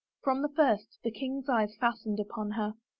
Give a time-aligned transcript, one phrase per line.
[0.23, 2.73] From the first the king's eyes fastened upon her.